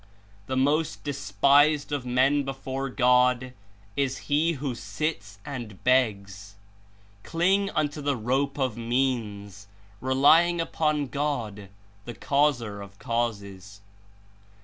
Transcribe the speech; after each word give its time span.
"The 0.47 0.57
most 0.57 1.03
despised 1.03 1.91
of 1.91 2.07
men 2.07 2.41
before 2.43 2.89
God 2.89 3.53
Is 3.95 4.17
he 4.31 4.53
who 4.53 4.73
sits 4.73 5.37
and 5.45 5.83
begs. 5.83 6.55
Cling 7.21 7.69
unto 7.69 8.01
the 8.01 8.17
rope 8.17 8.57
of 8.57 8.75
means, 8.75 9.67
relying 9.99 10.59
upon 10.59 11.05
God, 11.05 11.69
the 12.05 12.15
Causer 12.15 12.81
of 12.81 12.97
causes. 12.97 13.81